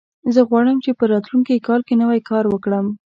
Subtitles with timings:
[0.33, 2.85] زه غواړم چې په راتلونکي کال کې نوی کار وکړم